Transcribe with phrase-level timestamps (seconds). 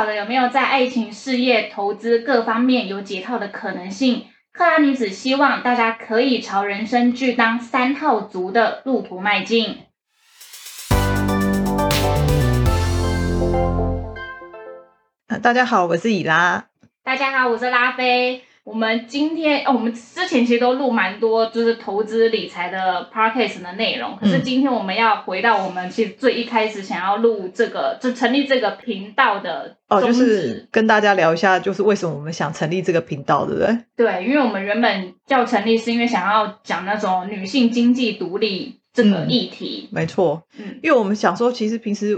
[0.00, 4.28] 晓得有没有在爱情、事业、投资各方面有解套的可能性。
[4.50, 9.80] 克拉女子希望大家可以朝人生巨当三套族的路途迈进。
[15.42, 16.64] 大家好，我是以拉。
[17.04, 18.42] 大家好，我是拉菲。
[18.70, 24.16] 我们今天，哦，我们之前其实都录蛮多，就是投资理财的 podcast 的内容。
[24.16, 33.76] 可是今天我们要回到我们其实最一开始想要录这个，就成立这个频道的哦，就是跟大家聊一下，就是为什么我们想成立这个频道，对不对？
[33.96, 38.79] 对，因为我们原本要成立，是因为想要讲那种女性经济独立。
[38.92, 42.10] 这个议题没错，嗯，因为我们想说，其实平时，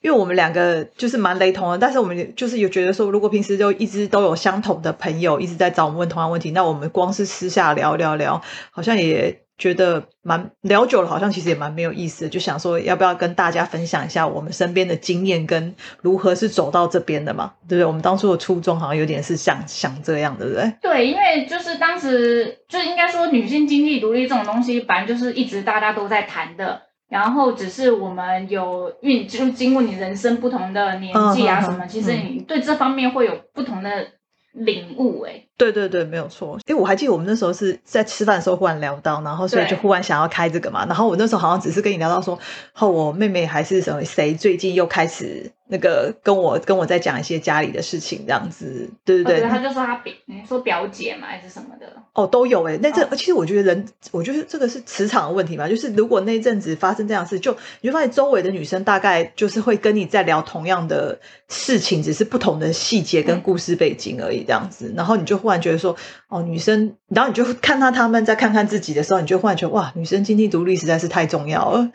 [0.00, 9.47] 因为我们两个就是蛮雷同的，但是我们就是有觉得说，如果平时就一直都有相同的朋友一直在找我们问同样问题，那我们光是私下聊聊聊，好像也。
[9.58, 17.84] 觉得蛮聊久了，好像其实也蛮没有意思的，就想说要不要跟大家分享一下我们身边的经验跟如何是走到这边的嘛，对不对？
[17.84, 20.72] 我们当初的初衷好像有点是想想这样，对不对？
[20.80, 33.90] 对，因为就是当时就应该说女性经济独立这种东西，反正就是一直大家都在谈的，然后只是我们有运就经过你人生不同的年纪啊什么，其实你对这方面会有不同的。
[34.54, 36.58] 领悟哎，对对对，没有错。
[36.66, 40.86] 因为我还记得我们那时候是在吃饭的时候忽然聊到，然后所以就忽然想要开这个嘛。
[40.86, 42.38] 然后我那时候好像只是跟你聊到说，
[42.72, 45.50] 后我妹妹还是什么谁最近又开始。
[45.70, 49.50] 那个跟我跟我在讲一些家里的事情，这样子，对对对。
[49.50, 51.86] 他就说他表，你说表姐嘛，还是什么的？
[52.14, 52.78] 哦，都有哎。
[52.82, 55.68] 那这其实我觉得人，我觉得这个是磁场的问题嘛。
[55.68, 61.20] 就是如果那一阵子发生这样事，就你就发现周围的女生大概就是会跟你在聊同样的
[61.50, 64.90] 事情，只是不同的细节跟故事背景而已，这样子。
[64.96, 65.96] 然后你就忽然觉得说，
[66.28, 71.90] 哦，女生，然后你就看到他们在看看自己的时候，你就忽然觉得哇，女生经济独立实在是太重要了。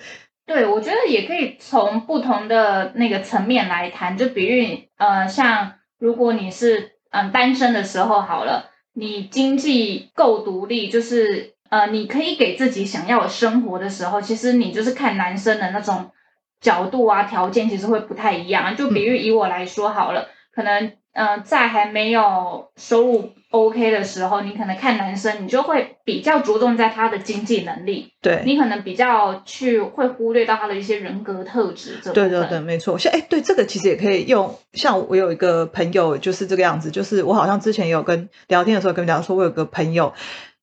[0.48, 16.12] 对，我觉得也可以从不同的那个层面来谈，就比喻，呃，像如果你是嗯单身的时候好了，你经济够独立，就是呃你可以给自己想要的生活的时候，其实你就是看男生的那种
[16.60, 18.76] 角度啊条件，其实会不太一样。
[18.76, 23.32] 就比喻以我来说好了，可能嗯在还没有收入。
[23.54, 32.00] OK 的时候，你可能看男生，你就会比较着重在他的经济能力，对你可能比较去会忽略到他的一些人格特质。
[32.16, 32.98] 对对对，没错。
[32.98, 34.58] 像哎，对这个其实也可以用。
[34.74, 40.12] 像我有一个朋友就是这个样子，就是我好像之前有跟聊天的时候跟聊说，我有个朋友。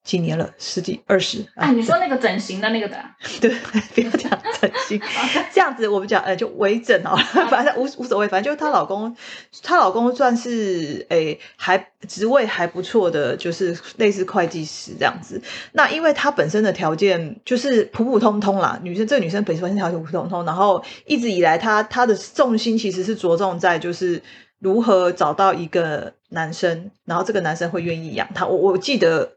[0.03, 1.45] 几年了，十几二十。
[1.55, 2.97] 啊，你说那个整形的那个的，
[3.41, 3.51] 对，
[3.95, 4.31] 不要讲
[4.61, 5.01] 整形，
[5.53, 7.17] 这样子我们讲，呃，就微整哦，
[7.51, 9.15] 反正无无所谓，反正就是她老公，
[9.63, 15.41] 她老公算是诶还职位还不错的，就是类似会计师这样子。
[15.73, 24.23] 那因为她本身的条件就是普普通通啦，女生这个女生本身条件普普通通，然后一直以来她她的重心其实是着重在就是
[24.61, 28.47] 如何找到一个男生，然后这个男生会愿意养她。
[28.47, 29.33] 我我记得。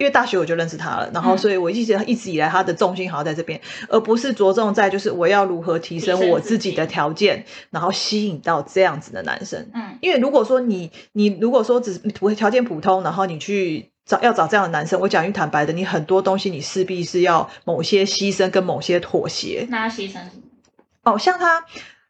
[0.00, 9.64] 因为大学我就认识他了，然后所以我一直一直以来他的重心好像在这边，而不是着重在就是我要如何提升我自己的条件，然后吸引到这样子的男生。
[9.72, 19.66] 嗯，因为如果说你你如果说只普条件普通，然后你去找要找这样的男生，我讲句坦白的，你很多东西你势必是要某些牺牲跟某些妥协。
[19.70, 21.12] 那牺牲什么？
[21.12, 21.64] 哦，像他。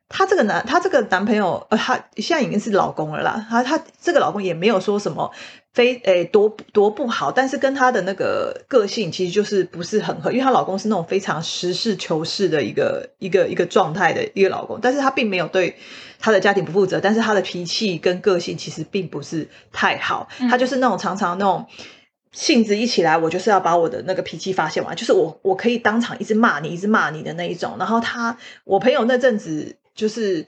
[0.08, 3.46] 她这个男，她这个男朋友，呃，她现在已经是老公了啦。
[3.50, 5.30] 她她这个老公也没有说什么
[5.74, 15.76] 非诶多多不好，但是跟她的那个个性其实就是不是很合，因为她老公是那种非常实事求是的一个一个一个状态的一个老公，但是她并没有对
[16.20, 21.66] 她的家庭不负责，但是她的脾气跟个性其实并不是太好，她就是那种常常那种
[22.30, 27.74] 性子一起来，我就是要把我的那个脾气发泄完，就是我我可以当场一直骂你，一直骂你的那一种。
[27.76, 29.76] 然后他我朋友那阵子。
[29.96, 30.46] 就是，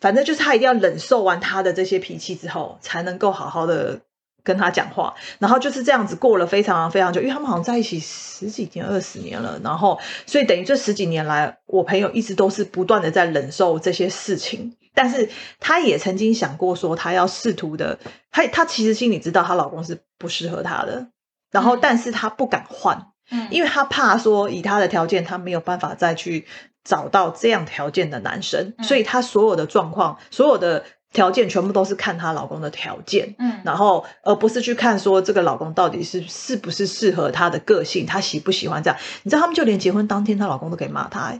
[0.00, 4.00] 反正就是他一定要忍受完他的这些脾气之后，才能够好好的
[4.44, 5.14] 跟他讲话。
[5.40, 9.60] 然后就是这样子过了非常非常久，因为他们好像在一起十几年、二十年了。
[9.64, 14.76] 然后，所以等于这十几年来，我朋友一直都是不断的在忍受这些事情。
[14.94, 15.28] 但是，
[15.58, 17.98] 她也曾经想过说，她要试图的，
[18.30, 21.08] 她她其实心里知道她老公是不适合她的，
[21.50, 26.46] 然后，但是她不敢换，嗯，因为她怕说以她的条件，她没有办法再去。
[26.86, 38.96] 找到这样条件的男生，所以她所有的状况、所有的条件全部都是看她老公的条件，嗯，然后而不是去看说这个老公到底是是不是适合她的个性，她喜不喜欢这样。
[39.24, 41.34] 你知道他们就连结婚当天，她老公都可以骂她。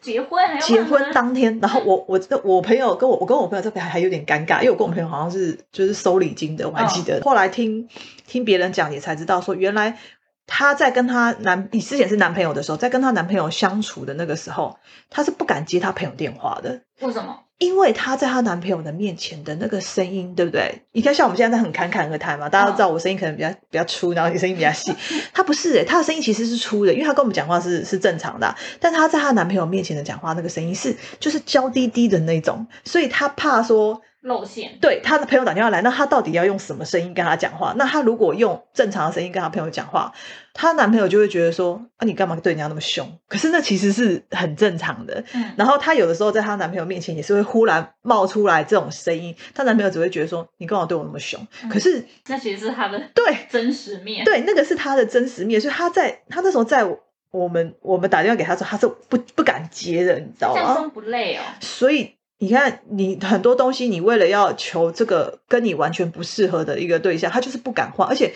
[0.00, 7.20] 结婚结婚当天，然后我我我朋友跟我我跟我朋友这边还还有点尴尬，因为我跟我朋友好像是就是收礼金的，我还记得。
[7.24, 7.88] 后来听
[8.26, 9.98] 听别人讲也才知道说原来。
[10.46, 14.76] 她在跟她男，你之前是男朋友的时候，在跟她男朋友相处的那个时候，
[15.10, 16.82] 她是不敢接她朋友电话的。
[17.00, 17.40] 为什么？
[17.58, 20.82] 因为她在她男朋友的面前的那个声音，对不对？
[20.92, 24.94] 你看，像我们现在在很侃侃而谈嘛，大家都知道我声音可能比较比较粗，然后你声音比较细。
[25.32, 34.02] 她不是诶，她的声音其实是粗的，因为她跟我们讲话是是正常的啊，但她在她男朋友面前的讲话那个声音是就是娇滴滴的那种，所以她怕说。
[34.24, 37.74] 露馅，对她的朋友打电话来，那她到底要用什么声音跟她讲话？
[37.76, 40.10] 那她如果用正常的声音跟她朋友讲话，
[40.54, 45.22] 她男朋友就会觉得说：“啊，你干嘛对人家那么凶？”可是那其实是很正常的。
[45.34, 56.82] 嗯，然后她有的时候在她男朋友面前也是会忽然冒出来这种声音，她男朋友只会觉得说：“你干嘛对我那么凶？”可是那其实是她的对真实面，对，那个是她的真实面，所以她在她那时候在
[57.30, 60.60] 我们我们打电话给她时候，她是不不敢接的，你知道吗？
[60.60, 61.42] 这样装不累哦。
[61.60, 62.14] 所以。
[62.44, 68.34] 你看，你很多东西，你为了要求这个跟你完全不适合的一个对象，他就是不敢换，而且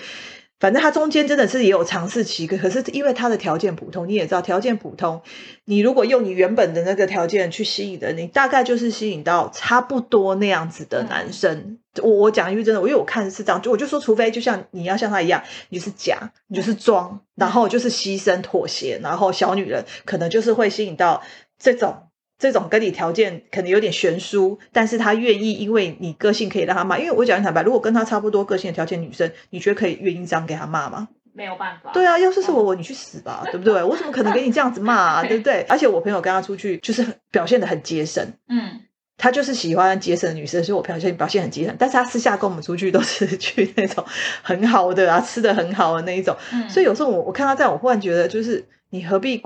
[0.59, 5.21] 反正他中间真的是也有尝试期，可是因为他的条件普通，你也知道条件普通，
[5.67, 11.79] 你如果用你原本的那个条件去吸引的，你大概就是吸引到差不多那样子的男生。
[12.03, 21.23] 我我讲一句真的，因为我看是这样，就我就说，除非就像你要像他一样，你就是假，你就是装，然后就是牺牲妥协，然后小女人可能就是会吸引到
[21.59, 22.08] 这种。
[22.39, 26.97] 这种跟你条件可能有点悬殊，但是他愿意，因为你个性可以让他骂。
[26.97, 31.09] 因为我讲坦白，如果跟他差不多个性的条件女生，你觉得可以愿意这样给他骂吗？
[31.35, 31.91] 没有办法。
[31.93, 33.83] 对啊，要是是我，我你去死吧，对不对？
[33.85, 35.23] 我怎么可能给你这样子骂啊？
[35.27, 35.67] 对不对？
[35.69, 38.25] 而且我朋友跟他出去，就是表现的很节省。
[38.49, 38.83] 嗯，
[39.17, 41.75] 他就是喜欢节省的女生，所以我表现表现很节省。
[41.77, 44.05] 但是他私下跟我们出去都是去那种
[44.43, 46.37] 很好的啊，吃的很好的那一种。
[46.53, 48.65] 嗯，所以有时候我我看他在我忽然觉得就是。
[48.91, 49.43] 你何必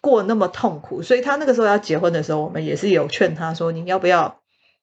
[0.00, 1.02] 过那么痛苦？
[1.02, 4.40] 所以他那个时候要结婚的时候，我们也是有劝他说：“你要不要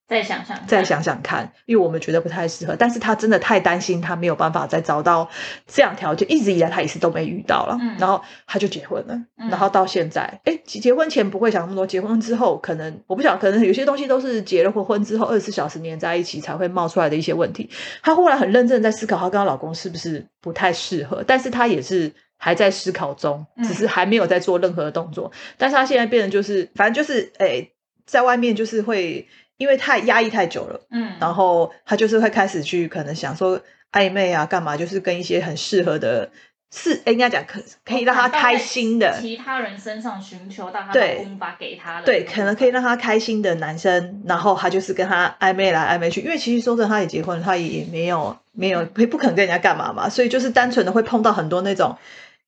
[0.08, 2.78] 再想想，再想想看？”因为我们觉得不太适合。
[2.80, 5.30] 但是他真的太担心，他没有办法再找到
[5.66, 6.32] 这样条件。
[6.32, 9.20] 一直以来他也是都没遇到了，然后他就结婚了。
[9.36, 17.70] 然后到现在，哎，结婚前不会想那么多，结婚之后可能我不晓，可能有些东西都是结了婚婚之后二十四小时黏在一起才会冒出来的一些问题。
[18.02, 21.26] 她忽然很认真在思考，她跟她老公是不是不太适合？
[21.28, 22.14] 但是她也是。
[22.38, 25.32] 还在思考中，只是还没有在做任何的动作。
[25.58, 27.72] 但是他现在变得就是，反正就是诶，
[28.06, 33.60] 在外面就是会因为太压抑太久了，嗯，然后他就是会开始去可能想说
[33.92, 36.30] 暧昧啊，干嘛，就是跟一些很适合的，
[36.72, 46.22] 是应该讲可可以让他开心的其他人身上寻求到他的无法给他的，对，可能可以让他开心的男生，然后他就是跟他暧昧来暧昧去。
[46.22, 51.98] 因为其实说真的，他也结婚了，他也没有没有不不可能跟人家干嘛嘛，所以就是单纯的会碰到很多那种。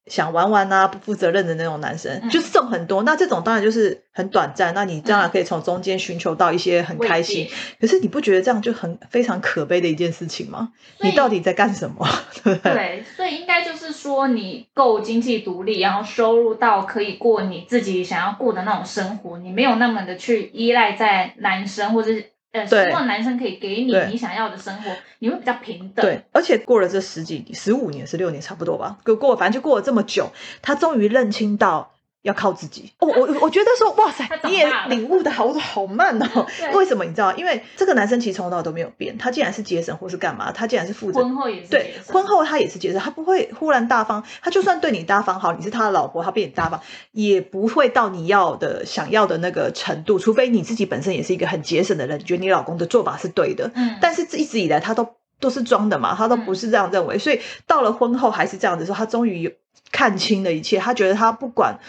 [0.10, 3.04] 想玩玩啊，不负责任的那种男生，就是这种很多。
[3.04, 4.74] 那这种当然就是很短暂。
[4.74, 7.48] 那你当然可以从中间寻求到一些很开心。
[7.80, 10.74] 可是你不觉得这样就很非常可悲的一件事情吗？
[11.00, 12.06] 你到底在干什么？
[12.44, 22.32] 对，所以应该就是说，你够经济独立，然后收入到可以过你自己想要过的那种生活，你没有那么的去依赖在男生或者是。
[22.52, 26.04] 呃，希望男生可以给你你想要的生活，你会比较平等。
[26.04, 30.32] 对，而且过了这十几、十五年、十六年，差不多吧，过过，反正就过了这么久，
[30.62, 31.96] 他终于认清到。
[32.22, 36.46] 要靠自己，我我我觉得说，哇塞，你也领悟的好好慢哦。
[36.74, 37.34] 为什么你知道？
[37.36, 44.22] 因为这个男生其实从头到尾都没有变，他既然是节省或是干嘛，他既然是负责，婚后也是对，婚后他也是节省，他不会忽然大方。
[44.42, 50.20] 他就算对你大方好，你是他的老婆，他对你大方，也不会到你要的想要的那个程度。
[50.20, 53.72] 除非你自己本身也是一个很节省的人，觉得你老公的做法是对的。
[53.76, 55.08] 嗯，但是一直以来他都
[55.40, 57.18] 都是装的嘛，他都不是这样认为。
[57.18, 59.52] 所以到了婚后还是这样子说，他终于有。
[59.92, 61.80] 看清了一切，他觉得他不管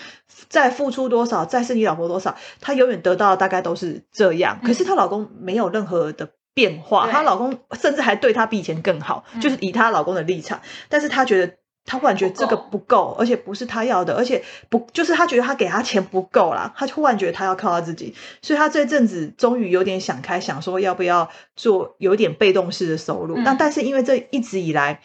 [0.49, 4.59] 再付出多少，再是你老婆多少，他永远得到的大概都是这样。
[4.65, 10.61] 可是她老公没有任何的变化，她老公甚至还对她比以前更好，就是以她老公的立场。
[10.89, 11.55] 但是她觉得，
[11.85, 23.37] 她忽然觉得这个不够，而且不是她要的，而且不就是她觉得她给她钱不够啦，她忽然觉得她要靠她自己，所以她这阵子终于有点想开，想说要不要做有点被动式的收入。
[23.39, 25.01] 那但是因为这一直以来。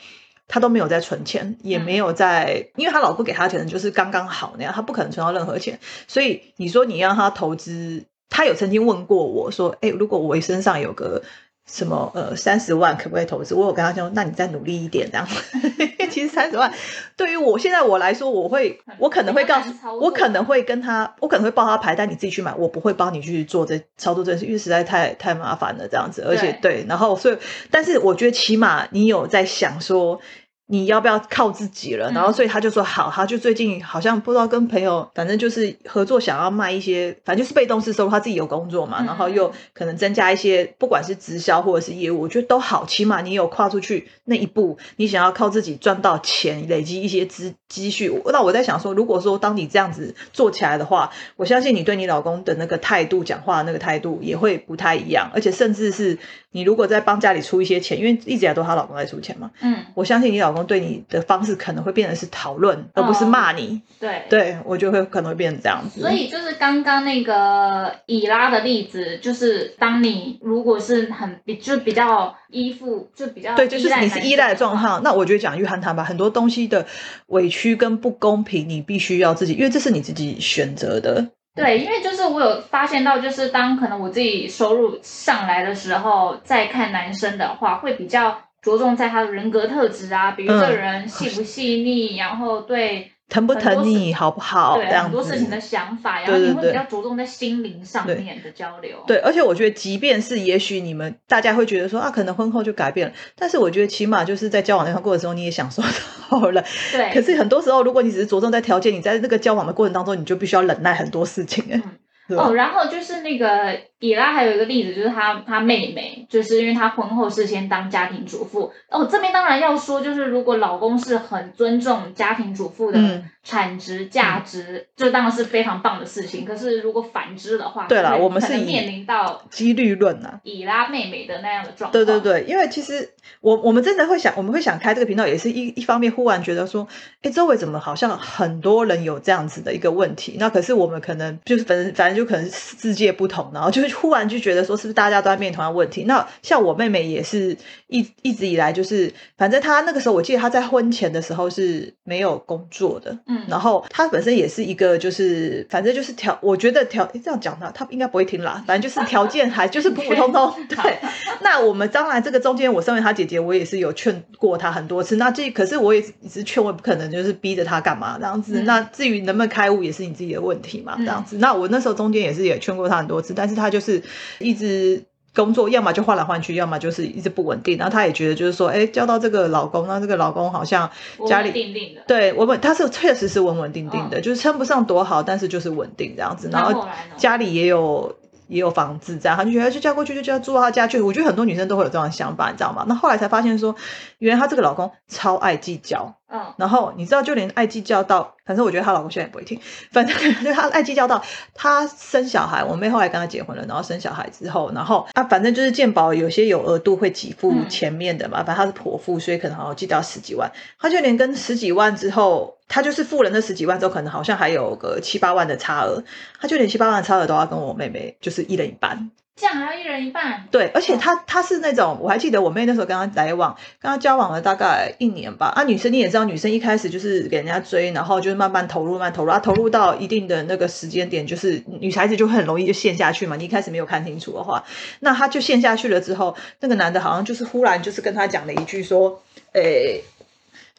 [0.48, 5.80] 她都没有在存钱，也没有在，因为她老公给她钱就是刚刚好那样，她不可能存到任何钱。
[6.08, 11.22] 所以你说你让她投资，她有曾经问过我说：“哎，如果我身上有个。”
[11.68, 13.56] 什么呃三十万可不可以投资？
[13.56, 15.28] 我有跟他讲，那你再努力一点这样。
[16.12, 16.72] 其实三十万
[17.18, 26.22] 对于我现在我来说，我会我可能会告诉，我可能会跟他，我可能会报他牌，但你自己去买，我不会帮你去做这操作这事，因为实在太太麻烦了这样子。
[26.22, 27.38] 而且对，然后所以，
[27.72, 30.22] 但是我觉得起码你有在想说。
[30.68, 32.12] 你要不要靠自己了？
[32.12, 48.12] 然后所以他就说好，他就最近好像不知道跟朋友，反正就是合作，想要卖一些，反正就是被动式收入，他自己有工作嘛，然后又可能增加一些，不管是直销或者是业务，我觉得都好，起码你有跨出去那一步，你想要靠自己赚到钱，累积一些资积蓄。
[48.32, 56.18] 那我在想说，如果说当你这样子做起来的话，我相信你对你老公的那个态度、讲话那个态度也会不太一样，而且甚至是
[56.52, 63.82] 你如果在帮家里出一些钱，因为一直以来都她老公在出钱嘛，嗯，我相信你老公对你的方式可能会变成是讨论，而不是骂你。
[64.00, 64.24] 对。
[64.30, 66.00] 对我就会可能会变成这样子。
[66.00, 74.84] 所以就是刚刚那个以拉的例子，就是当你如果是很比就比较依附，就比较对，就是你是依赖的状况。
[74.84, 75.04] 况。
[75.04, 76.86] 那我觉得讲约翰他吧，很多东西的
[77.28, 81.28] 委屈跟不公平，你必须要自己，因为这是你自己选择的。
[81.56, 94.76] 对，因为就是我有发现到，就是当可能我自己收入上来的时候，再看男生的话，会比较着重在他的人格特质啊，比如这个嗯人细不细腻，然后对疼不疼你，好不好？
[94.78, 98.98] 对很多事情的想法，然后对对对你会比较着重在心灵上面的交流。
[99.06, 105.84] 对，而且我觉得，即便是也许你们大家会觉得说啊，可能婚后就改变了，但是我觉得起码就是在交往那段过程中，你也享受
[106.30, 106.64] 到了。
[106.92, 111.64] 对，可是很多时候，如果你只是着重在条件，你在那个交往的过程当中，你就必须要忍耐很多事情。
[111.70, 111.92] 哎、嗯对吧
[112.30, 118.72] 哦，然后就是那个以拉还有一个例子，就是她她妹妹，就是因为她婚后是先当家庭主妇。
[118.90, 126.44] 哦，这边当然要说，就是如果老公是很尊重家庭主妇的嗯产值、价值，这当然是非常棒的事情。
[126.44, 131.92] 可是如果反之的话，对了我们是面临到几率论啊，以拉妹妹的那样的状况。
[131.92, 133.08] 对对对，因为其实
[133.42, 136.88] 我我们真的会想，我们会想开这个频道，也是一一方面忽然觉得说，
[137.22, 140.38] 哎，周围怎么好像很多人有这样子的一个问题？
[140.40, 146.04] 那可是我们可能就是反正反正就可能世界不同，然后就是忽然就觉得说，是不是大家都在面临同样的问题？
[146.06, 147.56] 那像我妹妹也是
[147.88, 158.64] 一一直以来就是，反正她那个时候，我记得她在婚前的时候是没有工作的，嗯，然后她本身也是一个，就是反正就是条，我觉得条这样讲她，她应该不会听啦。
[158.66, 160.54] 反正就是条件还就是普普通通。
[160.70, 160.98] 对，
[161.42, 165.16] 那我们当然这个中间，我身为她姐姐，我也是有劝过她很多次。
[165.18, 168.62] 那这可是我也一直劝，我也不可能就是逼着她干嘛这样子。
[168.62, 171.38] 嗯那至于能不能开悟，也是你自己的问题嘛，这样子。
[171.38, 174.02] 那我那时候中间也是也劝过他很多次，但是他就是
[174.40, 175.06] 一直。
[175.36, 177.78] 工作要么就换来换去，要么就是一直不稳定。
[177.78, 180.90] 然后她也觉得就是说，哎，交到这个老公，那这个老公好像
[181.28, 182.02] 家里定定的。
[182.08, 186.50] 对稳稳，他是确实是稳稳定定的，就是称不上多好，但是就是稳定这样子。
[186.54, 186.88] 然后？
[187.18, 188.16] 家里也有
[188.48, 191.02] 也有房子，这样他就觉得就嫁过去就就要住到他家去。
[191.02, 192.86] 我觉得很多女生都会有这样的想法，你知道吗？
[192.88, 193.76] 那后来才发现说，
[194.20, 196.16] 原来她这个老公超爱计较。
[196.32, 196.54] 嗯。
[196.58, 199.60] 然后你知道，就连爱计较到，反正我觉得她老公现在也不会听，
[199.92, 207.70] 反正就她爱计较到，她生小孩，我妹后来跟她结婚了，然后生小孩之后，然后啊，反正就是健保有些有额度会给付嗯。
[207.70, 216.04] 前面的嘛，反正她是婆妇，所以可能好像记到十几万，她就连跟十几万之后，她就是付了那十几万之后，可能好像还有个七八万的差额，
[216.40, 219.12] 她就连七八万的差额都要跟我妹妹就是一人一半。
[219.36, 220.48] 这样还要一人一半。
[220.50, 225.48] 对，而且嗯她她是那种，我还记得我妹那时候跟她来往，跟她交往了大概一年吧。
[225.48, 233.36] 啊，女生你也知道，女生一开始就是给人家追，然后就是慢慢投入，慢慢投入，啊，投入到一定的那个时间点，就是女孩子就很容易就陷下去嘛。
[233.36, 234.64] 你一开始没有看清楚的话，
[235.02, 239.22] 那她就陷下去了之后，那个男的好像就是忽然就是跟她讲了一句说，
[239.54, 240.02] 诶。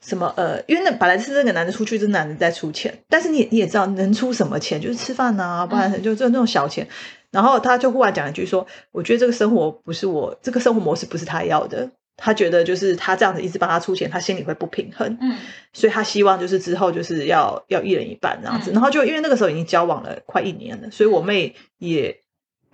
[0.02, 6.86] 什么呃，因为那本来是那个男的出去，这男的在出钱，但是你你也知道能出什么钱，就是吃饭呐、不然就就那种小钱。
[7.30, 15.36] 然后他就忽然讲一句说：“我觉得这个生活不是我这个生活模式不是他要的，他觉得就是他这样子一直帮他出钱，他心里会不平衡，嗯
[15.72, 18.70] 所以他希望就是之后就是要要一人一半这样子。
[18.70, 22.18] 嗯然后就因为那个时候已经交往了快一年了，所以我妹也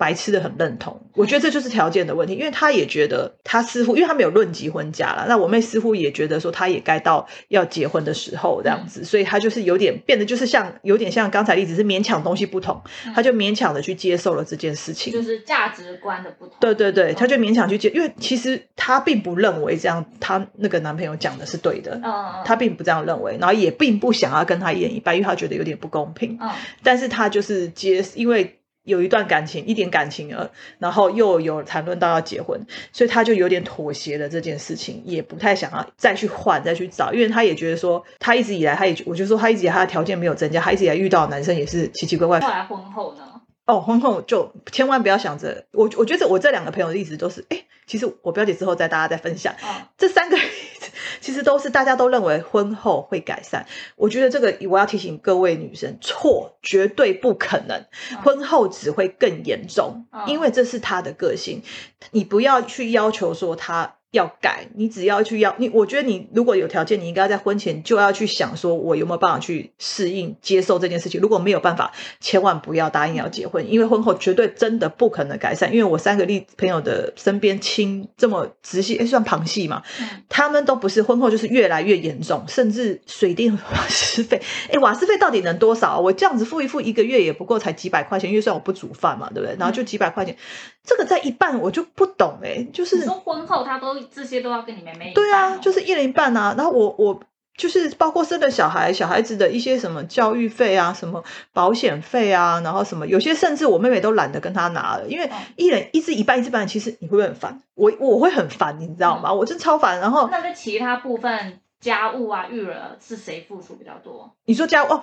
[0.02, 1.00] 白痴的很认同。
[1.14, 15.12] 我觉得这就是条件的问题，因为他也觉得他似乎因为他没有论及婚嫁了，那我妹似乎也觉得说她也该到要结婚的时候这样子，所以她就是有点变得就是像有点像刚才例子是勉强东西不同，嗯她就勉强的去接受了这件事情。
[15.12, 16.56] 就是价值观的不同。
[16.58, 26.38] 对对对，她就嗯勉强去接，因为其实她并不认为这样，她那个男朋友讲的是对的，嗯，她并不这样认为，然后也并不想要跟他一人一半，因为她觉得有点不公平。
[26.40, 26.50] 嗯
[26.82, 32.60] 但是她就是接，因为有一段感情，一点感情了，然后又有谈论到要结婚，
[32.92, 43.31] 所以他就有点妥协了这件事情，也不太想要再去换、再去找，因为他也觉得说，他一直以来，他也我就说他一直以来他的条件没有增加，他一直以来遇到男生也是奇奇怪怪，后来婚后呢？
[43.64, 50.42] 哦，婚后就千万不要想着我，我觉得我这两个朋友的例子都是，哎，其实我表姐之后再大家再分享，嗯这三个例
[50.80, 50.90] 子
[51.20, 53.64] 其实都是大家都认为婚后会改善。
[53.94, 61.62] 我觉得这个我要提醒各位女生，错，绝对不可能，嗯婚后只会更严重，嗯因为这是她的个性，
[62.10, 63.94] 你不要去要求说她。
[64.12, 71.18] 要改，你只要去要你，我觉得你如果有条件，你应该在婚前就要去想说，我有没有办法去适应、接受这件事情。
[71.18, 71.90] 如果没有办法，
[72.20, 75.72] 千万不要答应要结婚，因为婚后绝对真的不可能改善。
[75.72, 79.82] 因为我三个例朋友的身边亲这么直系，哎，算旁系嘛，
[80.28, 85.98] 他们都不是婚后就是越来越严重，甚至水电瓦斯费，哎，瓦斯费到底能多少？
[85.98, 89.56] 我这样子付一付，一个月也不过才几百块钱，因为算我不煮饭嘛，对不对？
[89.58, 90.36] 然后就几百块钱，
[90.84, 93.92] 这个在一半我就不懂哎，就是说婚后他都。
[94.14, 96.54] 这些都要跟你妹妹对啊，就是一人一半啊。
[96.56, 97.18] 然后我我
[97.56, 101.22] 就是包括生了小孩，小孩子的一些什么教育费啊，什么
[101.52, 107.62] 保险费啊，然后什么有些甚至我妹妹都懒得跟他拿了，因为一人一支一半一支半，其实你会不会很烦？
[107.74, 109.32] 我我会很烦，你知道吗？
[109.32, 110.00] 我真超烦。
[110.00, 114.34] 然后那在其他部分家务啊育儿是谁付出比较多？
[114.44, 115.02] 你说家务哦。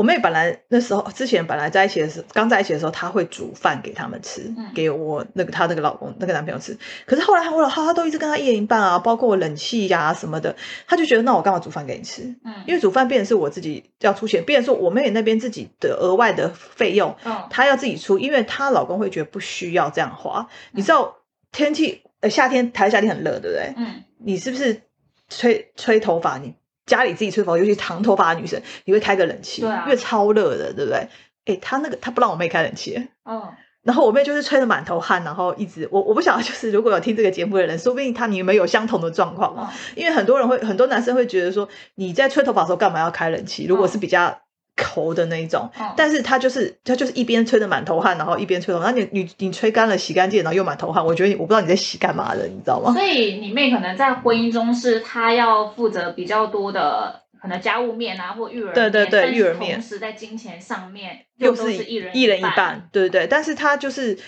[0.00, 6.74] 我妹本来那时候之前本来在一起的时候，刚在一起的时候，她会煮饭给他们吃，给我那个她那个老公那个男朋友吃。
[7.04, 12.22] 可是后来我老她都一直跟她一人一半啊，包括冷气呀什么的，她就觉得那我干嘛煮饭给你吃？
[12.46, 20.48] 嗯，因为煮饭变成是我自己要出钱，变成说我妹那边自己的额外的费用，哦，她要自己出，因为她老公会觉得不需要这样花。
[20.72, 21.14] 你知道
[21.52, 23.74] 天气呃夏天台夏天很热，对不对？
[23.76, 24.80] 嗯，你是不是
[25.28, 26.54] 吹吹头发你？
[26.90, 31.08] 家里自己吹风，尤其长头发的女生，你会开个冷气，因为超热的，对不对？
[31.44, 33.40] 哎，他那个他不让我妹开冷气，嗯，
[33.82, 43.66] 然后我妹就是吹的满头汗，然后一直我我不晓得，就是如果有听这个节目的人，说不定他你们有相同的状况，因为很多人会很多男生会觉得说你在吹头发的时候干嘛要开冷气？
[43.66, 44.36] 如果是比较。
[44.82, 52.92] 抠的那一种，但是他就是他就是一边吹的满头汗，然后一边吹头，那你你你吹干了洗干净，然后又满头汗，我觉得我不知道你在洗干嘛的，你知道吗？
[52.94, 64.18] 所以你妹可能在婚姻中是她要负责比较多的可能家务面啊，或育儿对对对育儿面，同时在金钱上面又是一人一人一半，对对对，但是他就是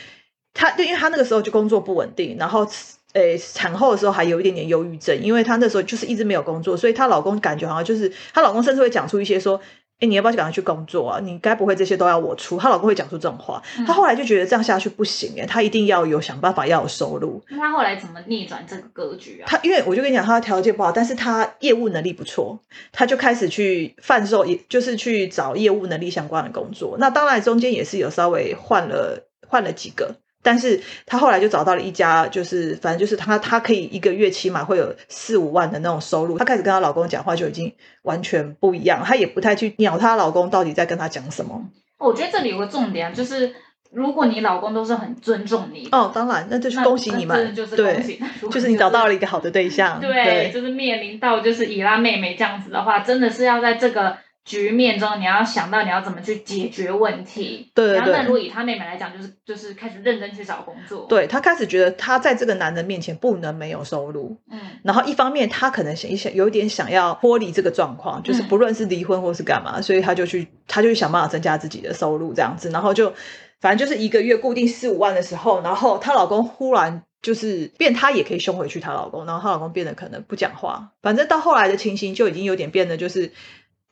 [0.52, 2.66] 他，因为他那个时候就工作不稳定，然后
[3.14, 9.60] 诶产后的时候还有一点点忧郁症，因为她那时候就是一直没有工作，所以她老公感觉好像就是她老公甚至会讲出一些说。
[10.02, 11.20] 哎，你要不要赶快去工作啊？
[11.22, 12.58] 你该不会这些都要我出？
[12.58, 17.40] 她老公会讲出这种话，她后来就觉得这样下去不行哎，她一定要有想办法要有收入。
[17.48, 19.46] 那她后来怎么逆转这个格局啊？
[19.46, 22.58] 她因为我就跟你讲，她条件不好，但是她业务能力不错，
[22.90, 26.96] 她就开始去贩售，也就是去找业务能力相关的工作。
[26.98, 30.16] 那当然中间也是有稍微换了换了几个。
[30.42, 36.36] 但是他后来就找到了一家，就是反正就是他，他可以一个月起码会有四五万的那种收入。
[36.36, 41.64] 她开始跟她老公讲话就已经完全不一样，她也不太去鸟她老公到底在跟她讲什么。
[41.98, 43.54] 我觉得这里有个重点，就是
[43.92, 48.18] 如果你老公都是很尊重你，哦，当然，那就是恭喜你们，对，
[48.50, 49.98] 就是你找到了一个好的对象。
[50.02, 54.16] 对，就是面临到就是伊拉妹妹这样子的话，真的是要在这个。
[54.44, 57.70] 局面中，你要想到你要怎么去解决问题。
[57.74, 58.12] 对对对。
[58.12, 61.06] 那如果以她妹妹来讲，就是就是开始认真去找工作。
[61.08, 64.36] 对她开始觉得她在这个男人面前不能没有收入。
[64.50, 64.58] 嗯。
[64.82, 72.68] 然后一方面她可能想一想，有点想要脱离这个状况，就是不论是离婚或是干嘛，所以她就去她就去想办法增加自己的收入这样子。
[72.70, 73.14] 然后就
[73.60, 80.90] 反正就是一个月固定四五万的时候，然后她老公忽然就是变，她也可以凶回去她老公，然后她老公变得可能不讲话。
[81.00, 83.30] 反正到后来的情形就已经有点变得就是。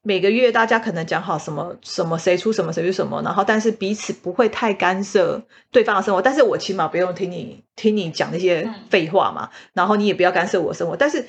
[0.02, 10.96] 每个月大家可能讲好什么什么谁出什么谁出什么，然后但是彼此不会太干涉对方的生活，但是我起码不用听你听你讲那些废话嘛，然后你也不要干涉我生活。
[10.96, 11.26] 但是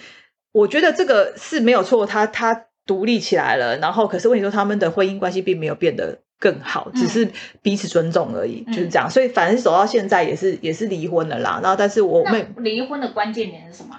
[0.54, 7.30] 我觉得这个是没有错，他他独立起来了，然后可是问题说他们的婚姻关系并没有变得更好，只是
[7.62, 9.10] 彼此尊重而已，就是这样。
[9.10, 11.60] 所以反正走到现在也是也是离婚了啦。
[11.62, 13.98] 然后但是我们离婚的关键点是什么？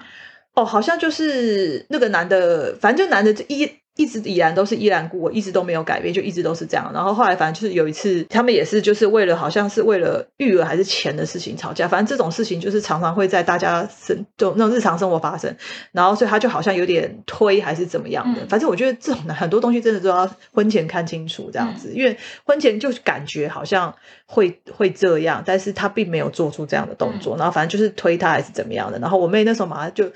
[0.55, 3.71] 哦，好像就是那个男的，反正就男的一。
[3.95, 6.89] 一直以然都是依然故我，一直都没有改变，就一直都是这样。
[6.93, 11.87] 然后后来，反正就是有一次，他们也是就是为了好像是为了育儿还是钱的事情吵架。
[11.87, 15.55] 反正这种事情就是常常会在大家生就那种日常生活发生。
[15.91, 18.43] 然后所以他就好像有点推还是怎么样的。
[18.47, 27.37] 反正我觉得这种很多东西真的都要婚前看清楚这样子，因为婚前就感觉好像会会这样，但是他并没有做出这样的动作。
[27.37, 28.97] 然后反正就是推他还是怎么样的。
[28.97, 30.11] 然后我妹那时候马上就。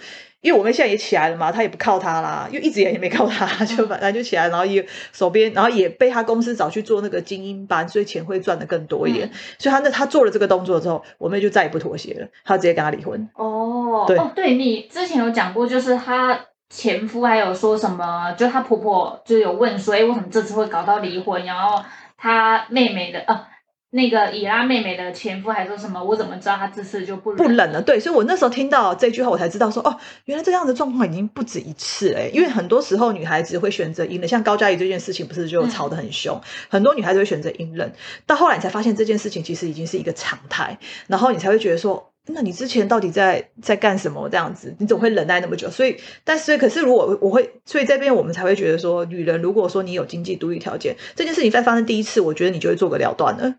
[0.48, 9.30] 因为我妹现在也起来了嘛，她也不靠他啦，因为一直也也没靠他， 就反正就起来，然后也手边，然后也被他公司找去做那个精英班，所以钱会赚的更多一点。
[9.60, 13.28] 所以他那他做了这个动作之后，我妹就再也不妥协了，她直接跟他离婚。
[13.36, 21.44] 哦，对，哦，对你之前有讲过，就是她前夫还有说什么，就她婆婆就有问说，哎，为什么这次会搞到离婚？
[21.44, 21.84] 然后
[22.18, 23.50] 她妹妹的啊。
[23.90, 26.04] 那个以拉妹妹的前夫还说什么？
[26.04, 27.82] 我怎么知道他这次就不不冷了？
[27.82, 32.30] 对，所以我那时候听到这句话，我才知道说哦，原来这样的状况已经不止一次哎。
[32.34, 37.94] 因为很多时候女孩子会选择隐忍，像高嘉怡这件事情不是就吵得很凶，很多女孩子会选择隐忍，
[38.26, 42.12] 到后来你才发现这件事情其实已经是一个常态，然后你才会觉得说。
[42.30, 44.28] 那你之前到底在在干什么？
[44.28, 45.70] 这样子，你怎么会忍耐那么久？
[45.70, 45.96] 所以，
[46.26, 53.56] 但是可是如果我会，所以这边我们才会觉得说，女人如果说你有经济独立条件，这件事情在发生第一次，我觉得你就会做个了断了。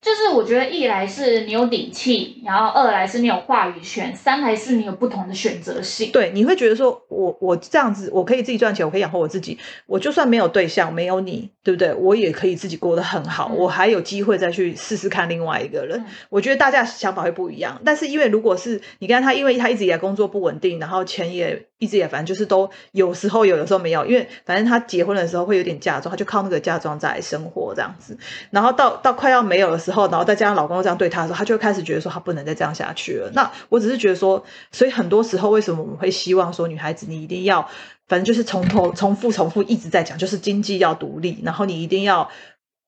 [0.00, 6.10] 就是我觉得一来是你有底气，然后二来是你有话语权，三来是你有不同的选择性。
[6.10, 11.92] 对，你会觉得说我我这样子，我可以自己赚钱，我可以养活我自己，我就算没有对象，没有你，对不对？
[11.92, 15.98] 我也可以自己过得很好，嗯我还有机会再去试试看另外一个人。
[15.98, 28.16] 嗯我觉得大家想法会不一样，但是因为如果是你看他，因为他一直以来工作不稳定，然后钱也一直也反正就是都有时候有，有时候没有，因为反正他结婚的时候会有点嫁妆，他就靠那个嫁妆在生活这样子，
[28.50, 33.30] 然后到到快要没有的时候，然后再加上老公这样对她的时候，他就开始觉得说她不能再这样下去了。
[33.34, 37.68] 那我只是觉得说，所以很多时候为什么我们会希望说女孩子你一定要，
[38.08, 42.30] 反正就是从头重复重复一直在讲，就是经济要独立，然后你一定要。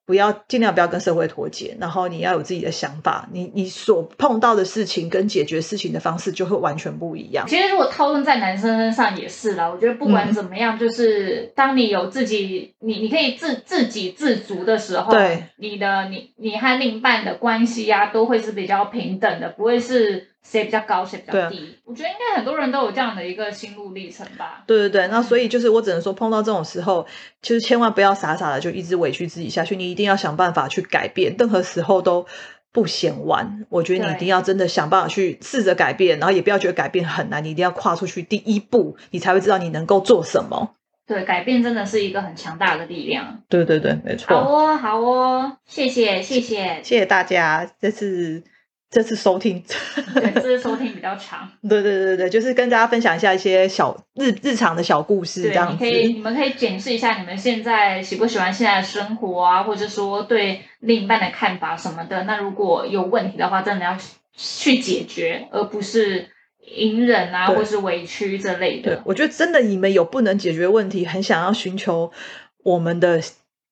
[0.05, 7.47] 不要尽量不要跟社会脱节，然后你要有自己的想法，你你所碰到的事情跟解决事情的方式就会完全不一样。
[7.47, 21.79] 其实如果套用在男生身上也是啦，我觉得不管嗯怎么样，就是当你有自己，你你可以自自给自足的时候，对，你的你你和另一半的关系呀、都会是比较平等的，不会是谁比较高谁比较低。
[21.85, 24.65] 我觉得应该很多人都有这样的一个心路历程吧。
[24.67, 27.07] 对对对，那所以就是我只能说，碰到这种时候，
[27.41, 32.27] 就是千万不要傻傻的就一直委屈自己下去，你一定要想办法去改变，任何时候都
[32.73, 33.67] 不嫌晚。
[33.69, 40.75] 我觉得你一定要真的想办法去试着改变，然后也不要觉得改变很难，你一定要跨出去第一步，你才会知道你能够做什么。
[41.05, 43.43] 对，改变真的是一个很强大的力量。
[43.49, 44.49] 对对对，没错好。
[44.49, 46.81] 哦，好哦，谢谢谢谢。
[46.83, 48.43] 谢谢大家这次
[48.93, 49.65] 这次收听。
[50.15, 51.51] 对，这次收听比较长。
[51.69, 55.97] 对对对对，就是跟大家分享一下一些小日日常的小故事，这，样子你可。
[55.97, 62.25] 以，你们可以检视一下你们现在喜不喜欢现在的生活啊，或者说对另一半的看法什么的。
[62.25, 63.97] 那如果有问题的话，真的要
[64.37, 66.29] 去解决，而不是
[66.77, 68.97] 隐忍啊，或是委屈这类的，。
[68.97, 72.13] 对我觉得真的你们有不能解决问题，很想要寻求
[72.63, 73.23] 我们的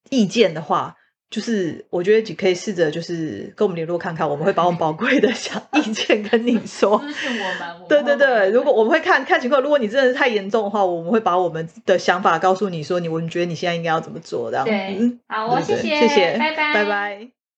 [0.09, 0.97] 意见的话，
[1.31, 7.01] 就是我觉得你可以试着就是跟我们联络看看，我们会把我们宝贵的想意见跟你说。
[7.01, 7.89] 咨询我们。
[7.89, 15.19] 对对对，如果我们会看看情况，如果你真的是太严重的话，我们会把我们的想法告诉你说，你我们觉得你现在应该要怎么做，这样对子。
[15.29, 17.40] 好，我对对谢谢，谢谢，拜拜，拜拜。